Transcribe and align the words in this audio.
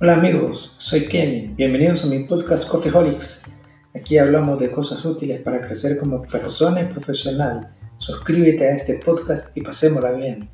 Hola 0.00 0.14
amigos, 0.14 0.76
soy 0.78 1.08
Kenny. 1.08 1.48
Bienvenidos 1.56 2.04
a 2.04 2.06
mi 2.06 2.20
podcast 2.20 2.70
Coffeeholics. 2.70 3.52
Aquí 3.96 4.16
hablamos 4.16 4.60
de 4.60 4.70
cosas 4.70 5.04
útiles 5.04 5.40
para 5.40 5.60
crecer 5.60 5.98
como 5.98 6.22
persona 6.22 6.82
y 6.82 6.84
profesional. 6.84 7.74
Suscríbete 7.96 8.68
a 8.68 8.76
este 8.76 9.00
podcast 9.04 9.56
y 9.56 9.60
pasémosla 9.60 10.12
bien. 10.12 10.50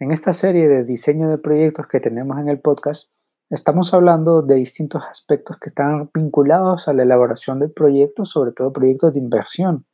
En 0.00 0.12
esta 0.12 0.34
serie 0.34 0.68
de 0.68 0.84
diseño 0.84 1.30
de 1.30 1.38
proyectos 1.38 1.86
que 1.86 2.00
tenemos 2.00 2.38
en 2.38 2.50
el 2.50 2.60
podcast, 2.60 3.10
estamos 3.48 3.94
hablando 3.94 4.42
de 4.42 4.56
distintos 4.56 5.02
aspectos 5.10 5.56
que 5.58 5.70
están 5.70 6.10
vinculados 6.12 6.88
a 6.88 6.92
la 6.92 7.04
elaboración 7.04 7.58
del 7.58 7.72
proyecto, 7.72 8.26
sobre 8.26 8.52
todo 8.52 8.70
proyectos 8.70 9.14
de 9.14 9.20
inversión. 9.20 9.86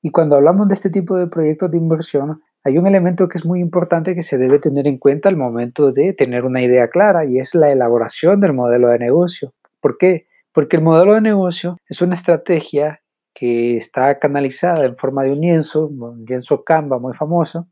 Y 0.00 0.10
cuando 0.10 0.36
hablamos 0.36 0.68
de 0.68 0.74
este 0.74 0.88
tipo 0.88 1.18
de 1.18 1.26
proyectos 1.26 1.70
de 1.70 1.76
inversión, 1.76 2.40
hay 2.64 2.78
un 2.78 2.86
elemento 2.86 3.28
que 3.28 3.36
es 3.36 3.44
muy 3.44 3.60
importante 3.60 4.14
que 4.14 4.22
se 4.22 4.38
debe 4.38 4.58
tener 4.58 4.86
en 4.86 4.96
cuenta 4.96 5.28
al 5.28 5.36
momento 5.36 5.92
de 5.92 6.14
tener 6.14 6.46
una 6.46 6.62
idea 6.62 6.88
clara 6.88 7.26
y 7.26 7.38
es 7.38 7.54
la 7.54 7.70
elaboración 7.70 8.40
del 8.40 8.54
modelo 8.54 8.88
de 8.88 8.98
negocio. 8.98 9.52
¿Por 9.80 9.98
qué? 9.98 10.26
Porque 10.52 10.76
el 10.76 10.82
modelo 10.82 11.14
de 11.14 11.20
negocio 11.20 11.76
es 11.88 12.00
una 12.00 12.14
estrategia 12.14 13.00
que 13.34 13.76
está 13.76 14.18
canalizada 14.18 14.86
en 14.86 14.96
forma 14.96 15.24
de 15.24 15.32
un 15.32 15.40
lienzo, 15.40 15.88
un 15.88 16.24
lienzo 16.24 16.64
Canva 16.64 16.98
muy 16.98 17.12
famoso, 17.12 17.66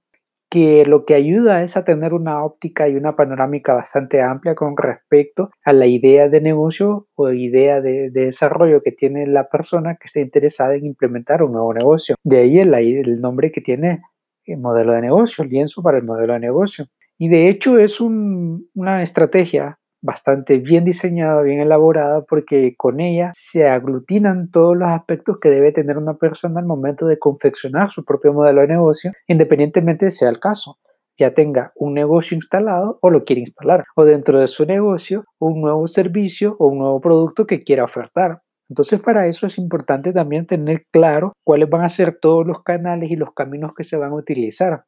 que 0.51 0.85
lo 0.85 1.07
que 1.07 1.15
ayuda 1.15 1.63
es 1.63 1.79
a 1.79 1.85
tener 1.85 2.13
una 2.13 2.45
óptica 2.45 2.87
y 2.87 2.95
una 2.95 3.17
panorámica 3.17 3.73
bastante 3.73 4.21
amplia 4.21 4.55
con 4.55 4.77
respecto 4.77 5.51
a 5.65 5.73
la 5.73 5.87
idea 5.87 6.29
de 6.29 6.43
negocio 6.43 7.07
o 7.15 7.31
idea 7.31 7.81
de, 7.81 8.11
desarrollo 8.11 8.83
que 8.83 8.93
tiene 8.93 9.27
la 9.27 9.49
persona 9.49 9.95
que 9.95 10.09
está 10.09 10.21
interesada 10.21 10.75
en 10.75 10.85
implementar 10.85 11.43
un 11.43 11.53
nuevo 11.53 11.73
negocio. 11.73 12.17
De 12.23 12.41
ahí 12.41 12.59
el, 12.59 12.75
el 12.75 13.23
nombre 13.23 13.51
que 13.51 13.63
tiene 13.63 14.03
el 14.45 14.59
modelo 14.59 14.93
de 14.93 15.03
negocio, 15.03 15.45
el 15.45 15.51
lienzo 15.51 15.83
para 15.83 15.99
el 15.99 16.05
modelo 16.05 16.33
de 16.35 16.41
negocio. 16.41 16.87
Y 17.19 17.29
de 17.29 17.49
hecho 17.49 17.79
es 17.79 18.01
una 18.01 19.03
estrategia 19.03 19.79
bastante 20.01 20.59
bien 20.59 20.85
diseñada, 20.85 21.43
bien 21.43 21.61
elaborada, 21.61 22.23
porque 22.23 22.75
con 22.77 22.99
ella 22.99 23.31
se 23.35 23.69
aglutinan 23.69 24.51
todos 24.51 24.77
los 24.77 24.89
aspectos 24.89 25.39
que 25.41 25.49
debe 25.49 25.71
tener 25.71 25.97
una 25.97 26.15
persona 26.15 26.59
al 26.59 26.67
momento 26.67 27.07
de 27.07 27.19
confeccionar 27.19 27.91
su 27.91 28.05
propio 28.05 28.33
modelo 28.33 28.63
de 28.63 28.69
negocio, 28.69 29.13
independientemente 29.29 30.11
sea 30.11 30.29
el 30.29 30.41
caso 30.41 30.79
ya 31.19 31.35
tenga 31.35 31.73
un 31.77 31.95
negocio 31.95 32.35
instalado 32.35 32.99
o 33.01 33.11
lo 33.11 33.25
quiere 33.25 33.41
instalar, 33.41 33.85
o 33.97 34.05
dentro 34.05 34.41
de 34.41 34.49
su 34.49 34.65
negocio 34.65 35.25
un 35.39 35.61
nuevo 35.61 35.87
servicio 35.87 36.57
o 36.59 36.69
un 36.69 36.79
nuevo 36.79 37.01
producto 37.01 37.47
que 37.47 37.63
quiera 37.63 37.85
ofertar. 37.85 38.41
Entonces 38.73 39.03
para 39.03 39.27
eso 39.27 39.45
es 39.47 39.59
importante 39.59 40.15
también 40.15 40.47
tener 40.47 40.87
claro 40.91 41.35
cuáles 41.45 41.69
van 41.69 41.85
a 41.85 41.91
ser 41.91 42.19
todos 42.19 42.47
los 42.47 42.63
canales 42.63 43.11
y 43.11 43.17
los 43.17 43.35
caminos 43.35 43.75
que 43.77 43.85
se 43.85 43.99
van 43.99 44.13
a 44.13 44.15
utilizar 44.15 44.87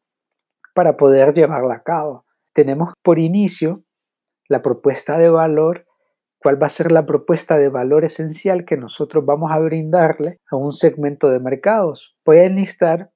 para 0.75 0.97
poder 0.97 1.35
llevarla 1.35 1.75
a 1.75 1.83
cabo. 1.83 2.25
Tenemos 2.55 2.95
por 3.03 3.19
inicio 3.19 3.85
la 4.49 4.63
propuesta 4.63 5.19
de 5.19 5.29
valor, 5.29 5.85
cuál 6.39 6.63
va 6.63 6.69
a 6.69 6.71
ser 6.71 6.93
la 6.93 7.05
propuesta 7.05 7.59
de 7.59 7.69
valor 7.69 8.07
esencial 8.07 8.65
que 8.65 8.79
nosotros 8.79 9.27
vamos 9.27 9.53
a 9.53 9.59
brindarle 9.59 10.39
a 10.51 10.57
un 10.57 10.73
segmento 10.73 11.29
de 11.29 11.41
mercados. 11.41 12.17
Voy 12.25 12.39
a 12.39 12.45
enlistar 12.45 13.11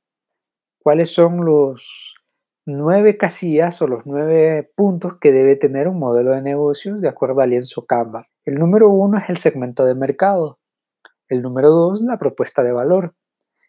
cuáles 0.80 1.08
son 1.14 1.46
los 1.46 2.14
nueve 2.66 3.16
casillas 3.16 3.80
o 3.80 3.86
los 3.86 4.04
nueve 4.04 4.70
puntos 4.76 5.14
que 5.18 5.32
debe 5.32 5.56
tener 5.56 5.88
un 5.88 5.98
modelo 5.98 6.32
de 6.32 6.42
negocios 6.42 7.00
de 7.00 7.08
acuerdo 7.08 7.40
al 7.40 7.48
lienzo 7.48 7.86
Canva. 7.86 8.26
El 8.48 8.54
número 8.54 8.88
uno 8.88 9.18
es 9.18 9.28
el 9.28 9.36
segmento 9.36 9.84
de 9.84 9.94
mercado. 9.94 10.58
El 11.28 11.42
número 11.42 11.68
dos, 11.68 12.00
la 12.00 12.18
propuesta 12.18 12.62
de 12.62 12.72
valor. 12.72 13.14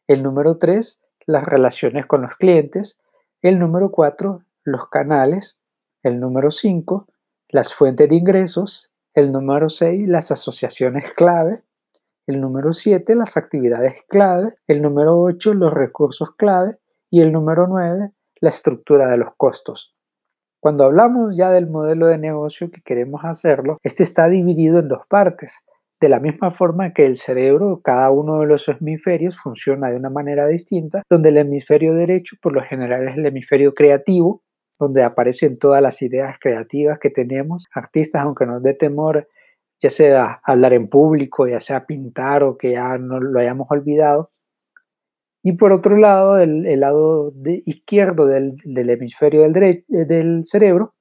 El 0.08 0.23
número 0.23 0.58
tres, 0.58 1.02
las 1.25 1.44
relaciones 1.44 2.05
con 2.05 2.21
los 2.21 2.38
clientes. 2.38 2.97
El 3.41 3.59
número 3.59 3.91
cuatro, 3.91 4.45
los 4.63 4.88
canales. 4.88 5.59
El 6.02 6.21
número 6.21 6.49
cinco, 6.49 7.09
las 7.49 7.73
fuentes 7.73 8.08
de 8.08 8.15
ingresos. 8.15 8.89
El 9.14 9.33
número 9.33 9.67
seis, 9.67 10.08
las 10.08 10.31
asociaciones 10.31 11.11
clave. 11.11 11.61
El 12.25 12.39
número 12.39 12.71
siete, 12.71 13.15
las 13.15 13.36
actividades 13.36 14.05
clave. 14.08 14.55
El 14.65 14.81
número 14.81 15.20
ocho, 15.20 15.54
los 15.54 15.73
recursos 15.73 16.37
clave. 16.37 16.77
Y 17.09 17.20
el 17.20 17.33
número 17.33 17.67
nueve, 17.67 18.11
la 18.39 18.49
estructura 18.49 19.11
de 19.11 19.17
los 19.17 19.36
costos. 19.36 19.93
Cuando 20.61 20.83
hablamos 20.83 21.37
ya 21.37 21.52
del 21.52 21.70
modelo 21.70 22.08
de 22.08 22.17
negocio 22.17 22.70
que 22.70 22.81
queremos 22.81 23.21
hacerlo, 23.23 23.77
este 23.81 24.03
está 24.03 24.27
dividido 24.27 24.80
en 24.80 24.89
dos 24.89 25.08
partes. 25.08 25.59
De 26.02 26.09
la 26.09 26.20
misma 26.20 26.52
forma 26.52 26.92
que 26.93 27.05
el 27.05 27.15
cerebro, 27.15 27.80
cada 27.81 28.11
uno 28.11 28.42
de 28.42 28.47
los 28.47 28.67
hemisferios 28.67 29.37
funciona 29.37 29.89
de 29.89 29.95
una 29.95 30.09
manera 30.09 30.48
distinta, 30.48 31.03
donde 31.09 31.30
el 31.30 31.37
hemisferio 31.37 31.93
derecho 31.93 32.36
por 32.42 32.53
lo 32.53 32.61
general 32.61 33.08
es 33.08 33.17
el 33.17 33.25
hemisferio 33.25 33.73
creativo, 33.73 34.42
donde 34.77 35.03
aparecen 35.03 35.58
todas 35.59 35.81
las 35.81 36.02
ideas 36.02 36.37
creativas 36.39 36.99
que 36.99 37.09
tenemos, 37.09 37.65
artistas, 37.73 38.21
aunque 38.21 38.45
nos 38.45 38.61
dé 38.61 38.73
temor, 38.73 39.27
ya 39.81 39.89
sea 39.89 40.42
hablar 40.43 40.73
en 40.73 40.89
público, 40.89 41.48
ya 41.48 41.61
sea 41.61 41.86
pintar 41.86 42.43
o 42.43 42.58
que 42.58 42.73
ya 42.73 42.98
no 42.98 43.21
lo 43.21 43.39
hayamos 43.39 43.67
olvidado, 43.69 44.31
y 45.42 45.54
por 45.54 45.72
otro 45.72 45.98
lado, 45.98 46.38
el, 46.38 46.80
lado 46.80 47.33
izquierdo 47.66 48.26
del, 48.26 48.58
hemisferio 48.66 49.42
del, 49.44 49.64
eh, 49.64 49.83
del 49.88 50.45
cerebro, 50.45 50.94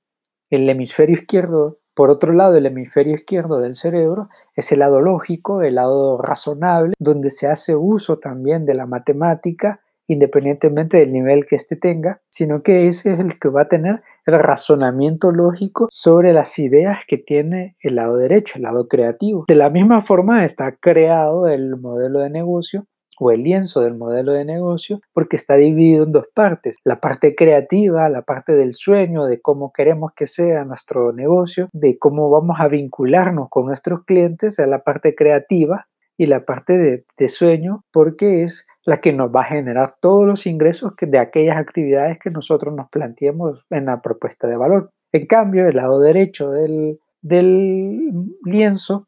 el 0.50 0.68
hemisferio 0.68 1.16
izquierdo, 1.16 1.78
por 1.94 2.10
otro 2.10 2.32
lado, 2.32 2.56
el 2.56 2.66
hemisferio 2.66 3.16
izquierdo 3.16 3.58
del 3.58 3.74
cerebro 3.74 4.28
es 4.54 4.70
el 4.70 4.78
lado 4.78 5.00
lógico, 5.00 5.62
el 5.62 5.74
lado 5.74 6.18
razonable, 6.18 6.94
donde 6.98 7.30
se 7.30 7.48
hace 7.48 7.74
uso 7.74 8.18
también 8.18 8.64
de 8.64 8.76
la 8.76 8.86
matemática, 8.86 9.80
independientemente 10.06 10.98
del 10.98 11.12
nivel 11.12 11.44
que 11.46 11.56
éste 11.56 11.74
tenga, 11.74 12.20
sino 12.30 12.62
que 12.62 12.86
ese 12.86 13.12
es 13.12 13.18
el 13.18 13.38
que 13.40 13.48
va 13.48 13.62
a 13.62 13.68
tener 13.68 14.02
el 14.24 14.38
razonamiento 14.38 15.32
lógico 15.32 15.88
sobre 15.90 16.32
las 16.32 16.58
ideas 16.60 16.98
que 17.08 17.18
tiene 17.18 17.76
el 17.80 17.96
lado 17.96 18.16
derecho, 18.16 18.54
el 18.56 18.62
lado 18.62 18.86
creativo. 18.86 19.44
De 19.48 19.56
la 19.56 19.68
misma 19.68 20.02
forma 20.02 20.44
está 20.44 20.76
creado 20.80 21.48
el 21.48 21.76
modelo 21.76 22.20
de 22.20 22.30
negocio 22.30 22.86
o 23.18 23.30
el 23.30 23.42
lienzo 23.42 23.80
del 23.80 23.94
modelo 23.94 24.32
de 24.32 24.44
negocio 24.44 25.00
porque 25.12 25.36
está 25.36 25.54
dividido 25.54 26.04
en 26.04 26.12
dos 26.12 26.26
partes. 26.34 26.76
La 26.84 27.00
parte 27.00 27.34
creativa, 27.34 28.08
la 28.08 28.22
parte 28.22 28.54
del 28.54 28.74
sueño, 28.74 29.26
de 29.26 29.40
cómo 29.40 29.72
queremos 29.72 30.12
que 30.16 30.26
sea 30.26 30.64
nuestro 30.64 31.12
negocio, 31.12 31.68
de 31.72 31.98
cómo 31.98 32.30
vamos 32.30 32.58
a 32.60 32.68
vincularnos 32.68 33.48
con 33.50 33.66
nuestros 33.66 34.04
clientes, 34.04 34.58
es 34.58 34.68
la 34.68 34.82
parte 34.82 35.14
creativa 35.14 35.86
y 36.16 36.26
la 36.26 36.44
parte 36.44 37.04
de, 37.16 37.28
sueño 37.28 37.84
porque 37.92 38.42
es 38.42 38.66
la 38.84 39.00
que 39.00 39.12
nos 39.12 39.34
va 39.34 39.42
a 39.42 39.44
generar 39.44 39.94
todos 40.00 40.26
los 40.26 40.46
ingresos 40.46 40.92
de 41.00 41.18
aquellas 41.18 41.56
actividades 41.56 42.18
que 42.18 42.30
nosotros 42.30 42.74
nos 42.74 42.88
planteemos 42.90 43.64
en 43.70 43.86
la 43.86 44.02
propuesta 44.02 44.48
de 44.48 44.56
valor. 44.56 44.90
En 45.12 45.26
cambio, 45.26 45.68
el 45.68 45.76
lado 45.76 46.00
derecho 46.00 46.50
del, 46.50 46.98
del 47.22 48.12
lienzo 48.44 49.06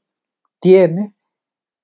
tiene 0.60 1.14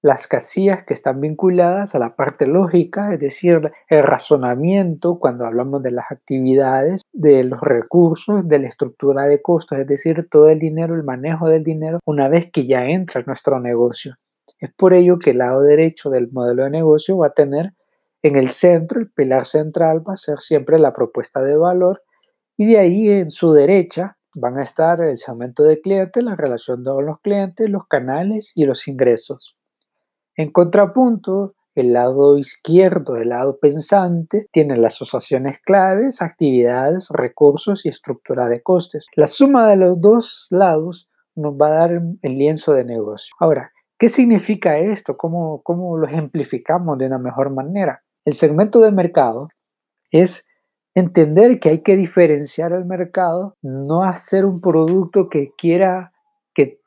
las 0.07 0.29
casillas 0.29 0.85
que 0.87 0.95
están 0.95 1.21
vinculadas 1.21 1.97
a 1.97 1.99
la 1.99 2.15
parte 2.15 2.47
lógica, 2.47 3.13
es 3.13 3.19
decir, 3.19 3.73
el 3.89 4.05
razonamiento 4.05 5.19
cuando 5.19 5.45
hablamos 5.45 5.83
de 5.83 5.91
las 5.91 6.13
actividades, 6.13 7.03
de 7.13 7.43
los 7.43 7.61
recursos, 7.61 8.47
de 8.47 8.61
la 8.61 8.69
estructura 8.69 9.27
de 9.27 9.43
costos, 9.43 9.81
es 9.81 9.87
decir, 9.89 10.29
todo 10.31 10.49
el 10.49 10.61
dinero, 10.61 10.95
el 10.95 11.03
manejo 11.03 11.49
del 11.49 11.65
dinero 11.65 11.99
una 12.05 12.29
vez 12.29 12.53
que 12.53 12.69
ya 12.69 12.85
entra 12.85 13.19
en 13.19 13.27
nuestro 13.27 13.59
negocio. 13.59 14.15
Es 14.61 14.73
por 14.75 14.95
ello 14.95 15.19
que 15.19 15.31
el 15.31 15.39
lado 15.39 15.61
derecho 15.63 16.09
del 16.09 16.31
modelo 16.31 16.63
de 16.63 16.71
negocio 16.71 17.19
va 17.19 17.27
a 17.27 17.35
tener 17.35 17.73
en 18.23 18.37
el 18.37 18.51
centro, 18.51 19.01
el 19.01 19.11
pilar 19.11 19.45
central 19.45 20.09
va 20.09 20.13
a 20.13 20.17
ser 20.17 20.39
siempre 20.39 20.79
la 20.79 20.93
propuesta 20.93 21.43
de 21.43 21.57
valor 21.57 22.05
y 22.57 22.67
de 22.67 22.79
ahí 22.79 23.11
en 23.11 23.33
su 23.33 23.51
derecha 23.51 24.19
van 24.35 24.57
a 24.59 24.63
estar 24.63 25.01
el 25.01 25.17
segmento 25.17 25.65
de 25.65 25.81
clientes, 25.81 26.23
la 26.23 26.37
relación 26.37 26.85
con 26.85 27.07
los 27.07 27.19
clientes, 27.21 27.69
los 27.69 27.89
canales 27.89 28.53
y 28.55 28.67
los 28.67 28.87
ingresos. 28.87 29.57
En 30.37 30.53
contrapunto, 30.53 31.55
el 31.75 31.93
lado 31.93 32.39
izquierdo, 32.39 33.17
el 33.17 33.31
lado 33.31 33.59
pensante, 33.59 34.47
tiene 34.53 34.77
las 34.77 34.95
asociaciones 34.95 35.59
claves, 35.61 36.23
actividades, 36.23 37.09
recursos 37.11 37.85
y 37.85 37.89
estructura 37.89 38.49
de 38.49 38.63
costes. 38.63 39.07
La 39.15 39.27
suma 39.27 39.67
de 39.69 39.77
los 39.77 40.01
dos 40.01 40.47
lados 40.51 41.09
nos 41.35 41.55
va 41.55 41.69
a 41.69 41.75
dar 41.75 42.03
el 42.23 42.39
lienzo 42.39 42.73
de 42.73 42.85
negocio. 42.85 43.35
Ahora, 43.39 43.73
¿qué 43.99 44.09
significa 44.09 44.79
esto? 44.79 45.17
¿Cómo, 45.17 45.63
cómo 45.63 45.97
lo 45.99 46.07
ejemplificamos 46.07 46.99
de 46.99 47.07
una 47.07 47.19
mejor 47.19 47.51
manera? 47.51 48.03
El 48.25 48.33
segmento 48.33 48.81
de 48.81 48.91
mercado 48.91 49.49
es 50.11 50.47
entender 50.95 51.61
que 51.61 51.69
hay 51.69 51.83
que 51.83 51.97
diferenciar 51.97 52.73
el 52.73 52.87
mercado, 52.87 53.57
no 53.63 54.03
hacer 54.03 54.47
un 54.47 54.63
producto 54.63 55.29
que 55.29 55.53
quiera 55.59 56.13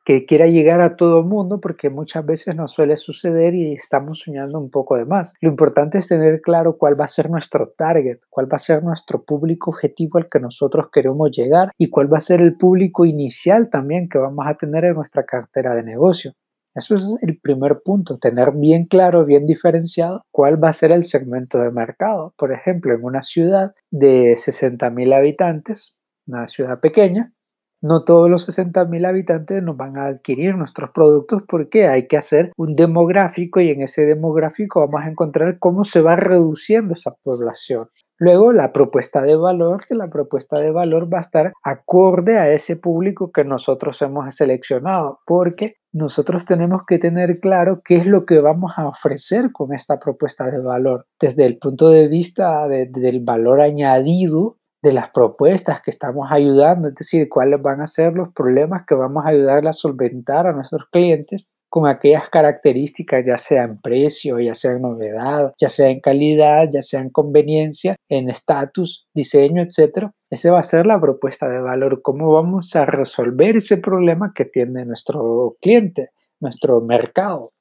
que, 0.09 0.25
quiera 0.25 0.47
llegar 0.47 0.81
a 0.81 0.95
todo 0.95 1.19
el 1.19 1.25
mundo, 1.25 1.59
porque 1.61 1.91
muchas 1.91 2.25
veces 2.25 2.55
nos 2.55 2.71
suele 2.71 2.97
suceder 2.97 3.53
y 3.53 3.73
estamos 3.73 4.21
soñando 4.21 4.59
un 4.59 4.71
poco 4.71 4.97
de 4.97 5.05
más. 5.05 5.33
Lo 5.39 5.49
importante 5.49 5.99
es 5.99 6.07
tener 6.07 6.41
claro 6.41 6.77
cuál 6.77 6.99
va 6.99 7.05
a 7.05 7.07
ser 7.07 7.29
nuestro 7.29 7.69
target, 7.77 8.17
cuál 8.29 8.51
va 8.51 8.55
a 8.55 8.59
ser 8.59 8.83
nuestro 8.83 9.23
público 9.23 9.69
objetivo 9.69 10.17
al 10.17 10.27
que 10.27 10.39
nosotros 10.39 10.87
queremos 10.91 11.29
llegar 11.31 11.71
y 11.77 11.89
cuál 11.89 12.11
va 12.11 12.17
a 12.17 12.21
ser 12.21 12.41
el 12.41 12.57
público 12.57 13.05
inicial 13.05 13.69
también 13.69 14.09
que 14.09 14.17
vamos 14.17 14.45
a 14.47 14.55
tener 14.55 14.83
en 14.85 14.95
nuestra 14.95 15.25
cartera 15.25 15.75
de 15.75 15.83
negocio. 15.83 16.33
Eso 16.73 16.95
es 16.95 17.07
el 17.21 17.39
primer 17.39 17.81
punto, 17.83 18.17
tener 18.17 18.51
bien 18.53 18.85
claro, 18.85 19.25
bien 19.25 19.45
diferenciado 19.45 20.23
cuál 20.31 20.63
va 20.63 20.69
a 20.69 20.73
ser 20.73 20.91
el 20.91 21.03
segmento 21.03 21.59
de 21.59 21.71
mercado. 21.71 22.33
Por 22.37 22.51
ejemplo, 22.51 22.93
en 22.93 23.03
una 23.03 23.21
ciudad 23.21 23.73
de 23.91 24.33
60.000 24.33 25.15
habitantes, 25.15 25.93
una 26.25 26.47
ciudad 26.47 26.79
pequeña, 26.79 27.33
no 27.81 28.03
todos 28.03 28.29
los 28.29 28.47
60.000 28.47 29.07
habitantes 29.07 29.63
nos 29.63 29.77
van 29.77 29.97
a 29.97 30.07
adquirir 30.07 30.55
nuestros 30.55 30.91
productos 30.91 31.43
porque 31.47 31.87
hay 31.87 32.07
que 32.07 32.17
hacer 32.17 32.51
un 32.57 32.75
demográfico 32.75 33.61
y 33.61 33.69
en 33.69 33.81
ese 33.81 34.05
demográfico 34.05 34.81
vamos 34.81 35.01
a 35.01 35.09
encontrar 35.09 35.59
cómo 35.59 35.83
se 35.83 36.01
va 36.01 36.15
reduciendo 36.15 36.93
esa 36.93 37.15
población. 37.23 37.89
Luego, 38.21 38.51
la 38.51 38.73
propuesta 38.73 39.21
de 39.21 39.37
valor, 39.37 39.85
que 39.87 39.95
la 39.95 40.09
propuesta 40.09 40.59
de 40.59 40.71
valor 40.71 41.11
va 41.11 41.19
a 41.19 41.21
estar 41.21 41.53
acorde 41.63 42.37
a 42.37 42.51
ese 42.51 42.75
público 42.75 43.31
que 43.31 43.45
nosotros 43.45 44.01
hemos 44.01 44.35
seleccionado, 44.35 45.19
porque 45.25 45.75
nosotros 45.93 46.43
tenemos 46.43 46.81
que 46.85 46.99
tener 46.99 47.39
claro 47.39 47.81
qué 47.83 47.95
es 47.95 48.05
lo 48.05 48.25
que 48.25 48.41
vamos 48.41 48.73
a 48.75 48.89
ofrecer 48.89 49.53
con 49.53 49.73
esta 49.73 49.99
propuesta 49.99 50.51
de 50.51 50.59
valor, 50.59 51.05
desde 51.19 51.45
el 51.45 51.57
punto 51.59 51.89
de 51.89 52.09
vista 52.09 52.67
del 52.67 53.21
valor 53.23 53.61
añadido 53.61 54.57
de 54.81 54.93
las 54.93 55.09
propuestas 55.11 55.81
que 55.81 55.91
estamos 55.91 56.31
ayudando, 56.31 56.87
es 56.89 56.95
decir, 56.95 57.27
cuáles 57.29 57.61
van 57.61 57.81
a 57.81 57.87
ser 57.87 58.13
los 58.13 58.29
problemas 58.33 58.85
que 58.87 58.95
vamos 58.95 59.25
a 59.25 59.29
ayudar 59.29 59.67
a 59.67 59.73
solventar 59.73 60.47
a 60.47 60.53
nuestros 60.53 60.87
clientes 60.91 61.47
con 61.69 61.87
aquellas 61.87 62.29
características, 62.29 63.25
ya 63.25 63.37
sea 63.37 63.63
en 63.63 63.79
precio, 63.79 64.39
ya 64.39 64.55
sea 64.55 64.71
en 64.71 64.81
novedad, 64.81 65.53
ya 65.59 65.69
sea 65.69 65.89
en 65.89 65.99
calidad, 65.99 66.67
ya 66.71 66.81
sea 66.81 66.99
en 66.99 67.11
conveniencia, 67.11 67.95
en 68.09 68.29
estatus, 68.29 69.05
diseño, 69.13 69.61
etc. 69.61 70.07
Esa 70.29 70.51
va 70.51 70.59
a 70.59 70.63
ser 70.63 70.87
la 70.87 70.99
propuesta 70.99 71.47
de 71.47 71.59
valor, 71.59 72.01
cómo 72.01 72.33
vamos 72.33 72.75
a 72.75 72.85
resolver 72.85 73.57
ese 73.57 73.77
problema 73.77 74.33
que 74.33 74.45
tiene 74.45 74.83
nuestro 74.85 75.57
cliente, 75.61 76.09
nuestro 76.39 76.81
mercado. 76.81 77.51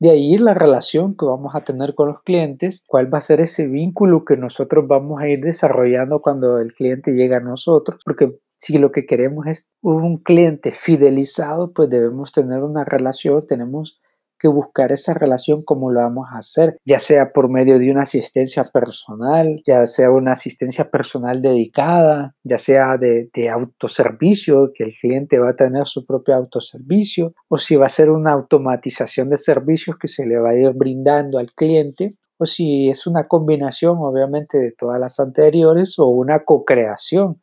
De 0.00 0.10
ahí 0.10 0.36
la 0.38 0.54
relación 0.54 1.16
que 1.16 1.24
vamos 1.24 1.54
a 1.54 1.64
tener 1.64 1.94
con 1.94 2.08
los 2.08 2.22
clientes, 2.22 2.82
cuál 2.86 3.12
va 3.12 3.18
a 3.18 3.22
ser 3.22 3.40
ese 3.40 3.66
vínculo 3.66 4.24
que 4.24 4.36
nosotros 4.36 4.86
vamos 4.86 5.20
a 5.20 5.28
ir 5.28 5.40
desarrollando 5.40 6.20
cuando 6.20 6.58
el 6.58 6.74
cliente 6.74 7.12
llega 7.12 7.38
a 7.38 7.40
nosotros, 7.40 8.00
porque 8.04 8.32
si 8.58 8.78
lo 8.78 8.92
que 8.92 9.06
queremos 9.06 9.46
es 9.46 9.70
un 9.82 10.18
cliente 10.18 10.72
fidelizado, 10.72 11.72
pues 11.72 11.90
debemos 11.90 12.32
tener 12.32 12.62
una 12.62 12.84
relación, 12.84 13.46
tenemos 13.46 14.00
buscar 14.48 14.92
esa 14.92 15.14
relación 15.14 15.62
como 15.62 15.90
lo 15.90 16.00
vamos 16.00 16.28
a 16.32 16.38
hacer, 16.38 16.78
ya 16.84 17.00
sea 17.00 17.32
por 17.32 17.48
medio 17.48 17.78
de 17.78 17.90
una 17.90 18.02
asistencia 18.02 18.62
personal, 18.64 19.60
ya 19.66 19.86
sea 19.86 20.10
una 20.10 20.32
asistencia 20.32 20.90
personal 20.90 21.42
dedicada, 21.42 22.34
ya 22.44 22.58
sea 22.58 22.96
de, 22.98 23.30
de, 23.34 23.48
autoservicio, 23.48 24.72
que 24.74 24.84
el 24.84 24.94
cliente 25.00 25.38
va 25.38 25.50
a 25.50 25.56
tener 25.56 25.86
su 25.86 26.04
propio 26.06 26.34
autoservicio, 26.34 27.34
o 27.48 27.58
si 27.58 27.76
va 27.76 27.86
a 27.86 27.90
ser 27.90 28.10
una 28.10 28.32
automatización 28.32 29.30
de 29.30 29.36
servicios 29.36 29.96
que 29.98 30.08
se 30.08 30.26
le 30.26 30.38
va 30.38 30.50
a 30.50 30.56
ir 30.56 30.72
brindando 30.72 31.38
al 31.38 31.52
cliente, 31.52 32.16
o 32.38 32.46
si 32.46 32.88
es 32.88 33.06
una 33.06 33.28
combinación 33.28 33.98
obviamente 34.00 34.58
de 34.58 34.72
todas 34.72 35.00
las 35.00 35.20
anteriores 35.20 35.98
o 35.98 36.06
una 36.06 36.44
co-creación. 36.44 37.40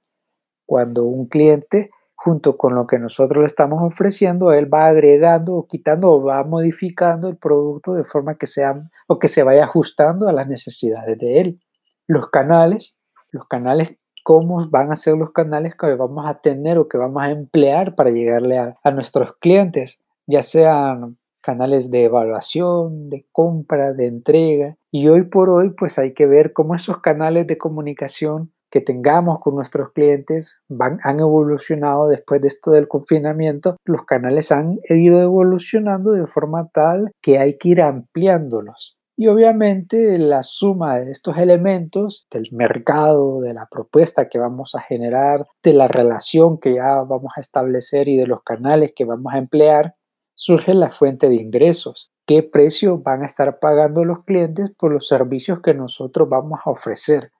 Cuando 0.65 1.05
un 1.05 1.27
cliente, 1.27 1.91
junto 2.23 2.55
con 2.55 2.75
lo 2.75 2.85
que 2.85 2.99
nosotros 2.99 3.41
le 3.41 3.47
estamos 3.47 3.81
ofreciendo, 3.81 4.51
él 4.51 4.71
va 4.71 4.85
agregando 4.85 5.55
o 5.55 5.65
quitando 5.65 6.11
o 6.11 6.23
va 6.23 6.43
modificando 6.43 7.27
el 7.27 7.35
producto 7.35 7.95
de 7.95 8.03
forma 8.03 8.35
que 8.35 8.45
sea 8.45 8.79
o 9.07 9.17
que 9.17 9.27
se 9.27 9.41
vaya 9.41 9.63
ajustando 9.63 10.29
a 10.29 10.31
las 10.31 10.47
necesidades 10.47 11.17
de 11.17 11.41
él. 11.41 11.59
Los 12.05 12.29
canales, 12.29 12.95
los 13.31 13.47
canales 13.47 13.97
cómo 14.23 14.69
van 14.69 14.91
a 14.91 14.95
ser 14.95 15.17
los 15.17 15.31
canales 15.31 15.73
que 15.75 15.95
vamos 15.95 16.27
a 16.27 16.35
tener 16.41 16.77
o 16.77 16.87
que 16.87 16.99
vamos 16.99 17.23
a 17.23 17.31
emplear 17.31 17.95
para 17.95 18.11
llegarle 18.11 18.59
a, 18.59 18.77
a, 18.83 18.91
nuestros 18.91 19.35
clientes, 19.37 19.99
ya 20.27 20.43
sean 20.43 21.17
canales 21.41 21.89
de 21.89 22.03
evaluación, 22.03 23.09
de 23.09 23.25
compra, 23.31 23.93
de 23.93 24.05
entrega. 24.05 24.77
Y 24.91 25.07
hoy 25.07 25.23
por 25.23 25.49
hoy, 25.49 25.71
pues 25.71 25.97
hay 25.97 26.13
que 26.13 26.27
ver 26.27 26.53
cómo 26.53 26.75
esos 26.75 26.99
canales 27.01 27.47
de 27.47 27.57
comunicación 27.57 28.51
que 28.71 28.81
tengamos 28.81 29.39
con 29.41 29.55
nuestros 29.55 29.91
clientes 29.91 30.55
han 30.79 31.19
evolucionado 31.19 32.07
después 32.07 32.41
de 32.41 32.47
esto 32.47 32.71
del 32.71 32.87
confinamiento. 32.87 33.75
Los 33.85 34.05
canales 34.05 34.51
han 34.51 34.79
ido 34.89 35.21
evolucionando 35.21 36.13
de 36.13 36.25
forma 36.25 36.69
tal 36.73 37.11
que 37.21 37.37
hay 37.37 37.57
que 37.57 37.69
ir 37.69 37.81
ampliándolos. 37.81 38.97
Y 39.17 39.27
obviamente 39.27 40.17
la 40.17 40.41
suma 40.41 40.99
de 40.99 41.11
estos 41.11 41.37
elementos, 41.37 42.25
del 42.31 42.47
mercado, 42.53 43.41
de 43.41 43.53
la 43.53 43.67
propuesta 43.69 44.29
que 44.29 44.39
vamos 44.39 44.73
a 44.73 44.81
generar, 44.81 45.45
de 45.61 45.73
la 45.73 45.87
relación 45.87 46.57
que 46.57 46.75
ya 46.75 47.03
vamos 47.03 47.33
a 47.35 47.41
establecer 47.41 48.07
y 48.07 48.17
de 48.17 48.25
los 48.25 48.41
canales 48.41 48.93
que 48.95 49.05
vamos 49.05 49.33
a 49.33 49.37
emplear, 49.37 49.95
surge 50.33 50.73
la 50.73 50.91
fuente 50.91 51.29
de 51.29 51.35
ingresos. 51.35 52.09
¿Qué 52.25 52.41
precio 52.41 52.99
van 52.99 53.23
a 53.23 53.25
estar 53.25 53.59
pagando 53.59 54.05
los 54.05 54.23
clientes 54.23 54.71
por 54.77 54.91
los 54.91 55.07
servicios 55.07 55.59
que 55.61 55.73
nosotros 55.73 56.29
vamos 56.29 56.61
a 56.65 56.71
ofrecer? 56.71 57.31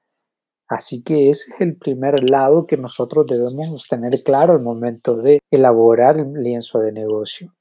Así 0.72 1.04
que 1.04 1.30
ese 1.30 1.52
es 1.52 1.60
el 1.60 1.76
primer 1.76 2.30
lado 2.30 2.66
que 2.66 2.78
nosotros 2.78 3.26
debemos 3.28 3.90
tener 3.90 4.24
claro 4.24 4.54
al 4.54 4.62
momento 4.62 5.18
de 5.18 5.40
elaborar 5.52 6.18
el 6.18 6.32
lienzo 6.32 6.80
de 6.80 6.94
negocio. 6.94 7.54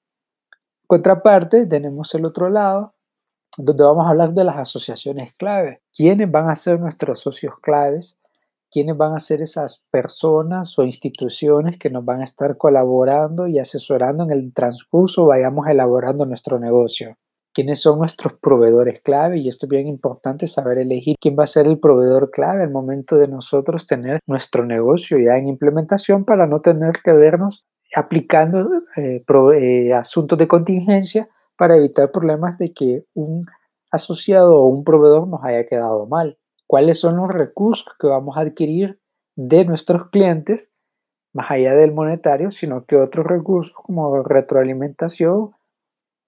Contraparte, 0.86 1.66
tenemos 1.66 2.14
el 2.14 2.24
otro 2.24 2.48
lado, 2.48 2.94
donde 3.56 3.82
vamos 3.82 4.06
a 4.06 4.10
hablar 4.10 4.32
de 4.32 4.44
las 4.44 4.58
asociaciones 4.58 5.34
clave. 5.34 5.82
¿Quiénes 5.92 6.30
van 6.30 6.50
a 6.50 6.54
ser 6.54 6.78
nuestros 6.78 7.18
socios 7.18 7.54
claves? 7.60 8.16
¿Quiénes 8.70 8.96
van 8.96 9.16
a 9.16 9.18
ser 9.18 9.42
esas 9.42 9.82
personas 9.90 10.78
o 10.78 10.84
instituciones 10.84 11.80
que 11.80 11.90
nos 11.90 12.04
van 12.04 12.20
a 12.20 12.24
estar 12.24 12.56
colaborando 12.56 13.48
y 13.48 13.58
asesorando 13.58 14.22
en 14.22 14.30
el 14.30 14.54
transcurso 14.54 15.26
vayamos 15.26 15.66
elaborando 15.66 16.26
nuestro 16.26 16.60
negocio? 16.60 17.16
Quiénes 17.52 17.80
son 17.80 17.98
nuestros 17.98 18.34
proveedores 18.34 19.00
clave 19.00 19.38
y 19.38 19.48
esto 19.48 19.66
es 19.66 19.70
bien 19.70 19.86
importante 19.86 20.46
saber 20.46 20.78
elegir 20.78 21.16
quién 21.20 21.36
va 21.38 21.44
a 21.44 21.48
ser 21.48 21.66
el 21.66 21.78
proveedor 21.78 22.30
clave 22.30 22.62
al 22.62 22.70
momento 22.70 23.16
de 23.16 23.28
nosotros 23.28 23.86
tener 23.86 24.20
nuestro 24.26 24.64
negocio 24.64 25.18
ya 25.18 25.36
en 25.36 25.48
implementación 25.48 26.24
para 26.24 26.46
no 26.46 26.60
tener 26.60 27.00
que 27.04 27.12
vernos 27.12 27.64
aplicando 27.94 28.68
eh, 28.96 29.24
eh, 29.26 29.92
asuntos 29.94 30.38
de 30.38 30.48
contingencia 30.48 31.28
para 31.56 31.76
evitar 31.76 32.10
problemas 32.10 32.56
de 32.58 32.72
que 32.72 33.04
un 33.14 33.46
asociado 33.90 34.56
o 34.56 34.66
un 34.66 34.84
proveedor 34.84 35.26
nos 35.28 35.42
haya 35.42 35.66
quedado 35.66 36.06
mal. 36.06 36.38
¿Cuáles 36.66 37.00
son 37.00 37.16
los 37.16 37.28
recursos 37.28 37.86
que 37.98 38.06
vamos 38.06 38.36
a 38.36 38.42
adquirir 38.42 39.00
de 39.36 39.64
nuestros 39.64 40.08
clientes, 40.10 40.70
más 41.32 41.50
allá 41.50 41.74
del 41.74 41.92
monetario, 41.92 42.50
sino 42.50 42.84
que 42.84 42.96
otros 42.96 43.26
recursos 43.26 43.72
como 43.74 44.22
retroalimentación, 44.22 45.50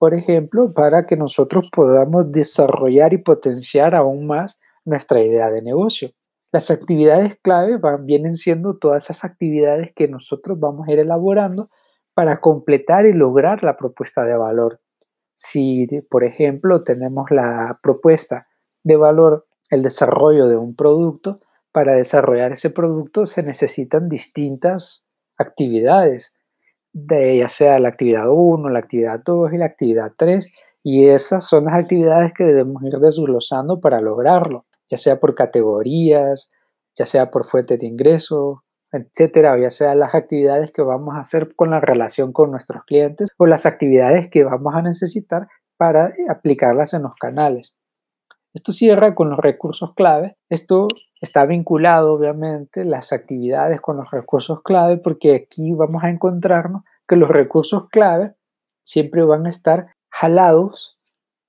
por 0.02 0.14
ejemplo, 0.14 0.74
para 0.74 1.06
que 1.06 1.16
nosotros 1.16 1.70
podamos 1.70 2.32
desarrollar 2.32 3.12
y 3.12 3.18
potenciar 3.18 3.94
aún 3.94 4.26
más 4.26 4.58
nuestra 4.84 5.20
idea 5.20 5.48
de 5.48 5.62
negocio. 5.62 6.10
Las 6.50 6.72
actividades 6.72 7.38
clave 7.40 7.76
van, 7.76 8.04
vienen 8.04 8.34
siendo 8.34 8.78
todas 8.78 9.04
esas 9.04 9.22
actividades 9.22 9.92
que 9.94 10.08
nosotros 10.08 10.58
vamos 10.58 10.88
a 10.88 10.92
ir 10.92 10.98
elaborando 10.98 11.70
para 12.14 12.40
completar 12.40 13.06
y 13.06 13.12
lograr 13.12 13.62
la 13.62 13.76
propuesta 13.76 14.24
de 14.24 14.36
valor. 14.36 14.80
Si, 15.34 15.86
por 16.10 16.24
ejemplo, 16.24 16.82
tenemos 16.82 17.30
la 17.30 17.78
propuesta 17.80 18.48
de 18.82 18.96
valor, 18.96 19.46
el 19.70 19.82
desarrollo 19.82 20.48
de 20.48 20.56
un 20.56 20.74
producto, 20.74 21.38
para 21.70 21.94
desarrollar 21.94 22.50
ese 22.50 22.70
producto 22.70 23.24
se 23.24 23.44
necesitan 23.44 24.08
distintas 24.08 25.04
actividades 25.38 26.34
de 26.92 27.38
ya 27.38 27.48
sea 27.48 27.78
la 27.78 27.88
actividad 27.88 28.28
1, 28.30 28.68
la 28.68 28.78
actividad 28.78 29.20
2 29.24 29.52
y 29.52 29.58
la 29.58 29.66
actividad 29.66 30.12
3, 30.16 30.46
y 30.82 31.06
esas 31.06 31.46
son 31.46 31.64
las 31.66 31.74
actividades 31.74 32.32
que 32.34 32.44
debemos 32.44 32.82
ir 32.82 32.98
desglosando 32.98 33.80
para 33.80 34.00
lograrlo, 34.00 34.64
ya 34.90 34.98
sea 34.98 35.20
por 35.20 35.34
categorías, 35.34 36.50
ya 36.96 37.06
sea 37.06 37.30
por 37.30 37.46
fuente 37.46 37.78
de 37.78 37.86
ingreso, 37.86 38.64
etcétera, 38.92 39.58
ya 39.58 39.70
sea 39.70 39.94
las 39.94 40.14
actividades 40.14 40.72
que 40.72 40.82
vamos 40.82 41.16
a 41.16 41.20
hacer 41.20 41.54
con 41.56 41.70
la 41.70 41.80
relación 41.80 42.32
con 42.32 42.50
nuestros 42.50 42.84
clientes 42.84 43.30
o 43.38 43.46
las 43.46 43.64
actividades 43.64 44.28
que 44.28 44.44
vamos 44.44 44.74
a 44.74 44.82
necesitar 44.82 45.48
para 45.78 46.12
aplicarlas 46.28 46.92
en 46.94 47.02
los 47.02 47.14
canales. 47.16 47.74
Esto 48.54 48.72
cierra 48.72 49.14
con 49.14 49.30
los 49.30 49.38
recursos 49.38 49.94
clave. 49.94 50.36
Esto 50.50 50.88
está 51.20 51.46
vinculado, 51.46 52.12
obviamente, 52.12 52.84
las 52.84 53.12
actividades 53.12 53.80
con 53.80 53.96
los 53.96 54.10
recursos 54.10 54.62
clave, 54.62 54.98
porque 54.98 55.34
aquí 55.34 55.72
vamos 55.72 56.04
a 56.04 56.10
encontrarnos 56.10 56.82
que 57.08 57.16
los 57.16 57.30
recursos 57.30 57.88
clave 57.88 58.34
siempre 58.82 59.24
van 59.24 59.46
a 59.46 59.50
estar 59.50 59.94
jalados 60.10 60.98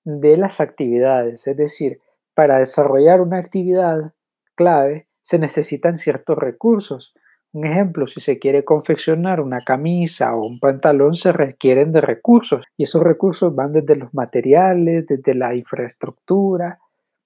de 0.06 0.38
las 0.38 0.62
actividades. 0.62 1.46
Es 1.46 1.58
decir, 1.58 2.00
para 2.34 2.60
desarrollar 2.60 3.22
una 3.22 3.38
actividad 3.38 4.14
clave 4.56 5.08
se 5.22 5.40
necesitan 5.40 5.98
ciertos 5.98 6.38
recursos. 6.38 7.14
Un 7.52 7.66
ejemplo, 7.66 8.08
si 8.08 8.20
se 8.20 8.40
quiere 8.40 8.66
confeccionar 8.66 9.40
una 9.40 9.60
camisa 9.60 10.36
o 10.36 10.46
un 10.46 10.60
pantalón, 10.60 11.16
se 11.16 11.32
requieren 11.32 11.92
de 11.92 12.02
recursos 12.02 12.66
y 12.78 12.84
esos 12.84 13.04
recursos 13.04 13.54
van 13.54 13.74
desde 13.74 13.96
los 13.96 14.14
materiales, 14.14 15.06
desde 15.06 15.36
la 15.36 15.54
infraestructura, 15.54 16.80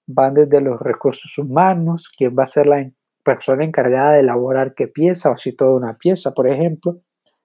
van 0.08 0.34
desde 0.34 0.60
los 0.60 0.80
recursos 0.80 1.36
humanos, 1.38 2.10
quién 2.16 2.34
va 2.36 2.44
a 2.44 2.46
ser 2.46 2.66
la 2.66 2.90
persona 3.22 3.62
encargada 3.62 4.14
de 4.14 4.20
elaborar 4.20 4.74
qué 4.74 4.88
pieza 4.88 5.30
o 5.30 5.36
si 5.36 5.52
toda 5.52 5.76
una 5.76 5.94
pieza, 5.94 6.32
por 6.32 6.48
ejemplo. 6.48 6.98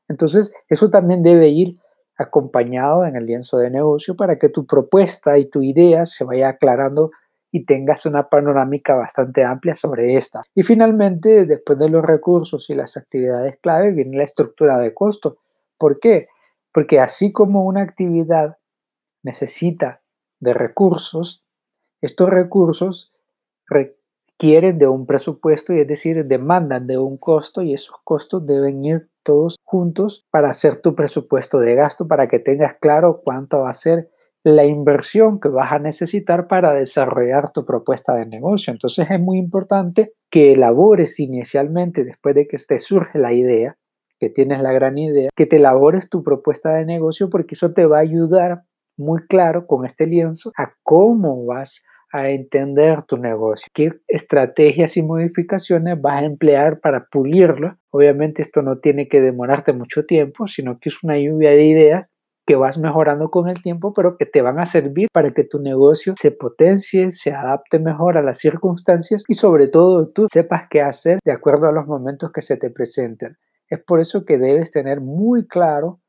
Entonces, 0.07 0.53
eso 0.69 0.89
también 0.89 1.23
debe 1.23 1.49
ir 1.49 1.77
acompañado 2.17 3.05
en 3.05 3.17
el 3.17 3.25
lienzo 3.25 3.57
de 3.57 3.69
negocio 3.69 4.15
para 4.15 4.39
que 4.39 4.47
tu 4.47 4.65
propuesta 4.65 5.37
y 5.37 5.49
tu 5.49 5.61
idea 5.61 6.05
se 6.05 6.23
vaya 6.23 6.49
aclarando 6.49 7.11
y 7.51 7.65
tengas 7.65 8.05
una 8.05 8.29
panorámica 8.29 8.95
bastante 8.95 9.43
amplia 9.43 9.75
sobre 9.75 10.15
esta. 10.15 10.43
Y 10.55 10.63
finalmente, 10.63 11.45
después 11.45 11.77
de 11.77 11.89
los 11.89 12.03
recursos 12.03 12.69
y 12.69 12.75
las 12.75 12.95
actividades 12.95 13.57
clave, 13.61 13.91
viene 13.91 14.17
la 14.17 14.23
estructura 14.23 14.79
de 14.79 14.93
costo. 14.93 15.37
¿Por 15.77 15.99
qué? 15.99 16.29
Porque 16.71 17.01
así 17.01 17.33
como 17.33 17.65
una 17.65 17.81
actividad 17.81 18.57
necesita 19.21 20.01
de 20.39 20.53
recursos, 20.53 21.43
estos 22.05 22.29
recursos 22.29 23.13
requieren 23.65 24.77
de 24.77 24.87
un 24.87 25.05
presupuesto 25.05 25.73
y 25.73 25.79
es 25.79 25.87
decir, 25.87 26.25
demandan 26.25 26.85
de 26.85 26.97
un 26.97 27.17
costo 27.17 27.61
y 27.61 27.73
esos 27.73 27.95
costos 28.03 28.45
deben 28.45 28.83
ir 28.83 29.09
todos 29.23 29.55
juntos 29.63 30.25
para 30.29 30.49
hacer 30.49 30.81
tu 30.81 30.95
presupuesto 30.95 31.59
de 31.59 31.75
gasto 31.75 32.05
para 32.07 32.27
que 32.27 32.39
tengas 32.39 32.75
claro 32.81 33.21
cuánto 33.23 33.61
va 33.61 33.69
a 33.69 33.73
ser 33.73 34.09
la 34.43 34.65
inversión 34.65 35.39
que 35.39 35.47
vas 35.47 35.71
a 35.71 35.79
necesitar 35.79 36.47
para 36.47 36.73
desarrollar 36.73 37.53
tu 37.53 37.63
propuesta 37.63 38.13
de 38.15 38.25
negocio. 38.25 38.73
Entonces 38.73 39.09
es 39.09 39.19
muy 39.21 39.37
importante 39.37 40.11
que 40.29 40.51
elabores 40.51 41.21
inicialmente, 41.21 42.03
después 42.03 42.35
de 42.35 42.47
que 42.47 42.57
te 42.57 42.79
surge 42.79 43.17
la 43.17 43.31
idea, 43.31 43.77
que 44.19 44.29
tienes 44.29 44.61
la 44.61 44.73
gran 44.73 44.97
idea, 44.97 45.29
que 45.33 45.45
te 45.45 45.55
elabores 45.55 46.09
tu 46.09 46.21
propuesta 46.21 46.73
de 46.73 46.83
negocio 46.85 47.29
porque 47.29 47.55
eso 47.55 47.71
te 47.71 47.85
va 47.85 47.99
a 47.99 48.01
ayudar 48.01 48.63
muy 48.97 49.25
claro 49.27 49.65
con 49.65 49.85
este 49.85 50.05
lienzo 50.05 50.51
a 50.57 50.73
cómo 50.83 51.45
vas 51.45 51.81
a 52.13 52.29
entender 52.29 53.01
tu 53.07 53.17
negocio, 53.17 53.67
qué 53.73 53.91
estrategias 54.07 54.95
y 54.97 55.01
modificaciones 55.01 55.99
vas 55.99 56.21
a 56.21 56.25
emplear 56.25 56.79
para 56.79 57.07
pulirlo. 57.07 57.75
Obviamente 57.89 58.43
esto 58.43 58.61
no 58.61 58.77
tiene 58.77 59.07
que 59.07 59.19
demorarte 59.19 59.73
mucho 59.73 60.05
tiempo, 60.05 60.47
sino 60.47 60.79
que 60.79 60.89
es 60.89 61.03
una 61.03 61.17
lluvia 61.17 61.49
de 61.49 61.65
ideas 61.65 62.11
que 62.45 62.55
vas 62.55 62.77
mejorando 62.77 63.31
con 63.31 63.49
el 63.49 63.61
tiempo, 63.63 63.93
pero 63.93 64.15
que 64.17 64.27
te 64.27 64.41
van 64.41 64.59
a 64.59 64.67
servir 64.67 65.07
para 65.11 65.31
que 65.31 65.43
tu 65.43 65.59
negocio 65.59 66.13
se 66.15 66.29
potencie, 66.29 67.11
se 67.11 67.31
adapte 67.31 67.79
mejor 67.79 68.17
a 68.17 68.21
las 68.21 68.37
circunstancias 68.37 69.23
y 69.27 69.33
sobre 69.33 69.67
todo 69.67 70.09
tú 70.09 70.27
sepas 70.27 70.67
qué 70.69 70.81
hacer 70.81 71.19
de 71.25 71.31
acuerdo 71.31 71.67
a 71.67 71.71
los 71.71 71.87
momentos 71.87 72.31
que 72.31 72.41
se 72.41 72.57
te 72.57 72.69
presenten. 72.69 73.37
Es 73.69 73.81
por 73.83 73.99
eso 73.99 74.23
que 74.23 74.37
debes 74.37 74.69
tener 74.69 75.01
muy 75.01 75.47
claro 75.47 75.99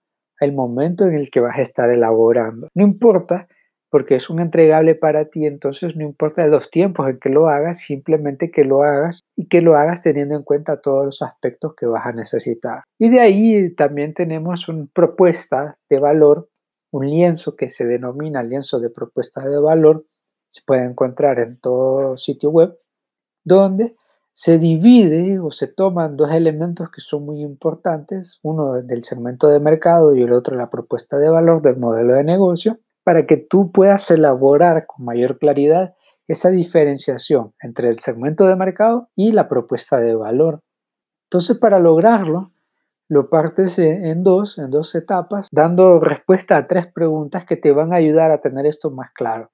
el 0.40 0.52
momento 0.52 1.06
en 1.06 1.14
el 1.14 1.30
que 1.30 1.40
vas 1.40 1.58
a 1.58 1.62
estar 1.62 1.90
elaborando. 1.90 2.68
No 2.74 2.84
importa 2.84 3.48
porque 3.94 4.16
es 4.16 4.28
un 4.28 4.40
entregable 4.40 4.96
para 4.96 5.26
ti, 5.26 5.46
entonces 5.46 5.94
no 5.94 6.02
importa 6.02 6.44
los 6.48 6.68
tiempos 6.68 7.08
en 7.08 7.20
que 7.20 7.28
lo 7.28 7.48
hagas, 7.48 7.78
simplemente 7.78 8.50
que 8.50 8.64
lo 8.64 8.82
hagas 8.82 9.20
y 9.36 9.46
que 9.46 9.60
lo 9.60 9.76
hagas 9.76 10.02
teniendo 10.02 10.34
en 10.34 10.42
cuenta 10.42 10.80
todos 10.80 11.04
los 11.06 11.22
aspectos 11.22 11.76
que 11.76 11.86
vas 11.86 12.04
a 12.04 12.10
necesitar. 12.10 12.82
Y 12.98 13.08
de 13.08 13.20
ahí 13.20 13.72
también 13.76 14.12
tenemos 14.12 14.68
una 14.68 14.88
propuesta 14.92 15.78
de 15.88 15.98
valor, 15.98 16.48
un 16.90 17.08
lienzo 17.08 17.54
que 17.54 17.70
se 17.70 17.86
denomina 17.86 18.42
lienzo 18.42 18.80
de 18.80 18.90
propuesta 18.90 19.48
de 19.48 19.60
valor, 19.60 20.04
se 20.48 20.62
puede 20.66 20.82
encontrar 20.86 21.38
en 21.38 21.60
todo 21.60 22.16
sitio 22.16 22.50
web, 22.50 22.76
donde 23.44 23.94
se 24.32 24.58
divide 24.58 25.38
o 25.38 25.52
se 25.52 25.68
toman 25.68 26.16
dos 26.16 26.32
elementos 26.32 26.90
que 26.90 27.00
son 27.00 27.26
muy 27.26 27.42
importantes, 27.42 28.40
uno 28.42 28.72
del 28.82 29.04
segmento 29.04 29.46
de 29.46 29.60
mercado 29.60 30.16
y 30.16 30.22
el 30.22 30.32
otro 30.32 30.56
la 30.56 30.68
propuesta 30.68 31.16
de 31.16 31.28
valor 31.28 31.62
del 31.62 31.76
modelo 31.76 32.14
de 32.14 32.24
negocio, 32.24 32.80
para 33.04 33.26
que 33.26 33.36
tú 33.36 33.70
puedas 33.70 34.10
elaborar 34.10 34.86
con 34.86 35.04
mayor 35.04 35.38
claridad 35.38 35.94
esa 36.26 36.48
diferenciación 36.48 37.52
entre 37.60 37.88
el 37.88 38.00
segmento 38.00 38.46
de 38.46 38.56
mercado 38.56 39.10
y 39.14 39.32
la 39.32 39.48
propuesta 39.48 40.00
de 40.00 40.14
valor. 40.14 40.62
Entonces, 41.26 41.58
para 41.58 41.78
lograrlo, 41.78 42.52
lo 43.08 43.28
partes 43.28 43.78
en 43.78 44.22
dos, 44.22 44.58
en 44.58 44.70
dos 44.70 44.94
etapas, 44.94 45.48
dando 45.52 46.00
respuesta 46.00 46.56
a 46.56 46.66
tres 46.66 46.86
preguntas 46.86 47.44
que 47.44 47.56
te 47.56 47.72
van 47.72 47.92
a 47.92 47.96
ayudar 47.96 48.30
a 48.30 48.40
tener 48.40 48.64
esto 48.64 48.90
más 48.90 49.12
claro. 49.12 49.50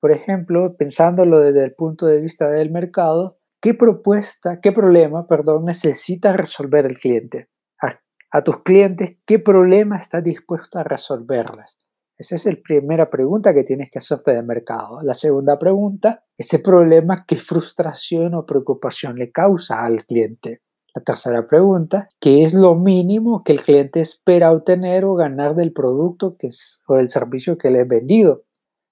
Por 0.00 0.10
ejemplo, 0.10 0.76
pensándolo 0.76 1.38
desde 1.38 1.64
el 1.64 1.74
punto 1.74 2.06
de 2.06 2.20
vista 2.20 2.48
del 2.48 2.70
mercado, 2.70 3.38
¿qué 3.62 3.72
propuesta, 3.72 4.60
qué 4.60 4.72
problema, 4.72 5.26
perdón, 5.28 5.64
necesita 5.66 6.32
resolver 6.32 6.84
el 6.84 6.98
cliente? 6.98 7.48
A, 7.80 8.00
a 8.32 8.42
tus 8.42 8.62
clientes, 8.64 9.16
¿qué 9.24 9.38
problema 9.38 9.98
está 9.98 10.20
dispuesto 10.20 10.78
a 10.78 10.82
resolverles? 10.82 11.78
Esa 12.16 12.36
es 12.36 12.46
la 12.46 12.54
primera 12.62 13.10
pregunta 13.10 13.52
que 13.52 13.64
tienes 13.64 13.90
que 13.90 13.98
hacerte 13.98 14.32
de 14.32 14.42
mercado. 14.42 15.02
La 15.02 15.14
segunda 15.14 15.58
pregunta, 15.58 16.22
ese 16.38 16.60
problema, 16.60 17.24
¿qué 17.26 17.36
frustración 17.36 18.34
o 18.34 18.46
preocupación 18.46 19.16
le 19.16 19.32
causa 19.32 19.84
al 19.84 20.04
cliente? 20.04 20.60
La 20.94 21.02
tercera 21.02 21.48
pregunta, 21.48 22.08
¿qué 22.20 22.44
es 22.44 22.54
lo 22.54 22.76
mínimo 22.76 23.42
que 23.42 23.50
el 23.50 23.62
cliente 23.62 24.00
espera 24.00 24.52
obtener 24.52 25.04
o 25.04 25.16
ganar 25.16 25.56
del 25.56 25.72
producto 25.72 26.36
que 26.36 26.46
es, 26.46 26.82
o 26.86 26.94
del 26.94 27.08
servicio 27.08 27.58
que 27.58 27.70
le 27.70 27.80
he 27.80 27.84
vendido? 27.84 28.44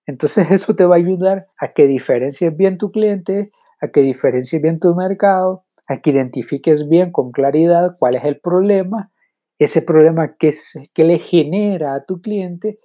Entonces 0.04 0.50
eso 0.50 0.74
te 0.74 0.84
va 0.84 0.96
a 0.96 0.98
ayudar 0.98 1.46
a 1.58 1.72
que 1.74 1.86
diferencies 1.86 2.56
bien 2.56 2.76
tu 2.76 2.90
cliente, 2.90 3.52
a 3.80 3.88
que 3.88 4.00
diferencies 4.00 4.60
bien 4.60 4.80
tu 4.80 4.96
mercado, 4.96 5.64
a 5.86 5.98
que 5.98 6.10
identifiques 6.10 6.88
bien 6.88 7.12
con 7.12 7.30
claridad 7.30 7.96
cuál 8.00 8.16
es 8.16 8.24
el 8.24 8.40
problema, 8.40 9.12
ese 9.60 9.80
problema 9.80 10.34
que, 10.36 10.48
es, 10.48 10.74
que 10.92 11.04
le 11.04 11.20
genera 11.20 11.94
a 11.94 12.04
tu 12.04 12.20
cliente 12.20 12.80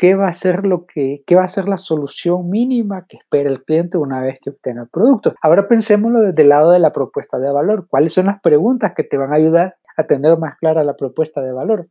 qué 0.00 0.14
va 0.14 0.28
a 0.28 0.32
ser 0.32 0.64
lo 0.64 0.86
que, 0.86 1.22
qué 1.26 1.34
va 1.34 1.44
a 1.44 1.48
ser 1.48 1.68
la 1.68 1.76
solución 1.76 2.48
mínima 2.48 3.04
que 3.06 3.18
espera 3.18 3.50
el 3.50 3.62
cliente 3.62 3.98
una 3.98 4.22
vez 4.22 4.38
que 4.40 4.48
obtenga 4.48 4.80
el 4.80 4.88
producto. 4.88 5.34
Ahora 5.42 5.68
pensémoslo 5.68 6.22
desde 6.22 6.40
el 6.40 6.48
lado 6.48 6.70
de 6.70 6.78
la 6.78 6.90
propuesta 6.90 7.38
de 7.38 7.52
valor. 7.52 7.86
¿Cuáles 7.86 8.14
son 8.14 8.24
las 8.24 8.40
preguntas 8.40 8.94
que 8.96 9.04
te 9.04 9.18
van 9.18 9.30
a 9.30 9.36
ayudar 9.36 9.76
a 9.98 10.06
tener 10.06 10.38
más 10.38 10.56
clara 10.56 10.84
la 10.84 10.96
propuesta 10.96 11.42
de 11.42 11.52
valor? 11.52 11.88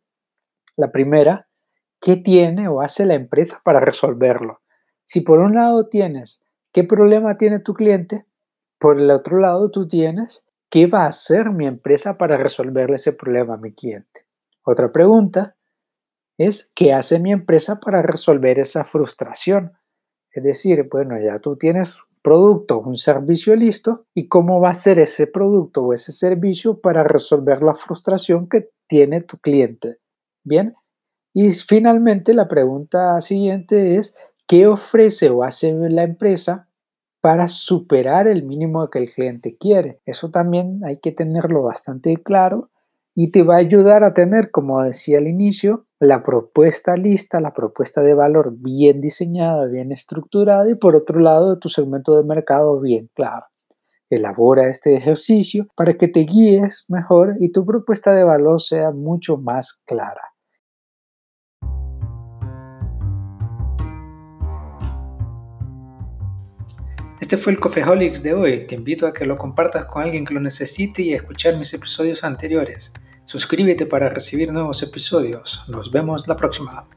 La 0.76 0.92
primera, 0.92 1.50
¿qué 2.02 2.16
tiene 2.16 2.68
o 2.68 2.82
hace 2.82 3.06
la 3.06 3.14
empresa 3.14 3.62
para 3.64 3.80
resolverlo? 3.80 4.62
Si 5.06 5.22
por 5.22 5.38
un 5.38 5.54
lado 5.54 5.88
tienes 5.88 6.42
qué 6.74 6.84
problema 6.84 7.38
tiene 7.38 7.60
tu 7.60 7.76
cliente, 7.76 8.26
por 8.80 9.00
el 9.00 9.12
otro 9.12 9.38
lado 9.38 9.70
tú 9.70 9.88
tienes 9.88 10.44
qué 10.72 10.88
va 10.88 11.04
a 11.04 11.10
hacer 11.10 11.52
mi 11.52 11.68
empresa 11.68 12.18
para 12.18 12.38
resolverle 12.38 12.96
ese 12.96 13.14
problema 13.14 13.54
a 13.54 13.58
mi 13.58 13.72
cliente. 13.72 14.26
Otra 14.64 14.92
pregunta, 14.92 15.56
es 16.40 16.72
qué 16.74 16.94
hace 16.94 17.20
mi 17.20 17.32
empresa 17.34 17.80
para 17.80 18.02
resolver 18.02 18.60
esa 18.60 18.86
frustración. 18.86 19.74
Es 20.32 20.44
decir, 20.44 20.88
bueno, 20.90 21.20
ya 21.22 21.40
tú 21.40 21.58
tienes 21.58 21.98
producto, 22.22 22.80
un 22.80 22.96
servicio 22.96 23.56
listo 23.56 24.06
y 24.16 24.28
cómo 24.28 24.62
va 24.62 24.70
a 24.70 24.74
ser 24.74 25.00
ese 25.00 25.28
producto 25.28 25.84
o 25.84 25.94
ese 25.94 26.14
servicio 26.14 26.80
para 26.80 27.04
resolver 27.04 27.62
la 27.62 27.76
frustración 27.76 28.48
que 28.48 28.70
tiene 28.88 29.22
tu 29.22 29.38
cliente. 29.38 29.98
Bien, 30.46 30.76
y 31.34 31.52
finalmente 31.52 32.34
la 32.34 32.48
pregunta 32.48 33.20
siguiente 33.20 33.98
es, 33.98 34.16
¿qué 34.48 34.66
ofrece 34.66 35.30
o 35.30 35.44
hace 35.44 35.74
la 35.74 36.04
empresa 36.04 36.70
para 37.22 37.50
superar 37.50 38.30
el 38.30 38.44
mínimo 38.44 38.90
que 38.90 39.00
el 39.00 39.12
cliente 39.12 39.58
quiere? 39.58 40.00
Eso 40.06 40.32
también 40.32 40.82
hay 40.86 41.00
que 41.00 41.12
tenerlo 41.12 41.64
bastante 41.64 42.16
claro 42.16 42.70
y 43.14 43.32
te 43.32 43.44
va 43.44 43.56
a 43.56 43.60
ayudar 43.60 44.06
a 44.06 44.14
tener, 44.14 44.52
como 44.52 44.82
decía 44.82 45.18
al 45.18 45.28
inicio, 45.28 45.86
la 46.00 46.24
propuesta 46.24 46.96
lista, 46.96 47.42
la 47.42 47.54
propuesta 47.54 48.02
de 48.02 48.14
valor 48.14 48.54
bien 48.58 49.02
diseñada, 49.02 49.66
bien 49.66 49.92
estructurada 49.92 50.70
y 50.70 50.76
por 50.76 50.96
otro 50.96 51.20
lado 51.20 51.60
tu 51.60 51.68
segmento 51.68 52.16
de 52.16 52.24
mercado 52.24 52.80
bien 52.80 53.10
claro. 53.14 53.46
Elabora 54.10 54.70
este 54.70 54.96
ejercicio 54.96 55.68
para 55.76 55.96
que 55.96 56.08
te 56.08 56.22
guíes 56.22 56.86
mejor 56.88 57.36
y 57.40 57.52
tu 57.52 57.66
propuesta 57.66 58.14
de 58.14 58.24
valor 58.24 58.62
sea 58.62 58.92
mucho 58.92 59.38
más 59.38 59.82
clara. 59.86 60.22
Este 67.20 67.36
fue 67.36 67.52
el 67.52 67.60
Cofeholics 67.60 68.24
de 68.24 68.34
hoy. 68.34 68.66
Te 68.66 68.76
invito 68.76 69.06
a 69.06 69.14
que 69.14 69.26
lo 69.26 69.38
compartas 69.38 69.86
con 69.86 70.02
alguien 70.02 70.26
que 70.26 70.34
lo 70.34 70.40
necesite 70.40 71.02
y 71.02 71.14
a 71.14 71.18
escuchar 71.18 71.58
mis 71.58 71.74
episodios 71.74 72.24
anteriores. 72.24 72.94
Suscríbete 73.30 73.86
para 73.86 74.10
recibir 74.10 74.52
nuevos 74.52 74.82
episodios. 74.82 75.64
Nos 75.68 75.92
vemos 75.92 76.28
la 76.28 76.36
próxima. 76.36 76.88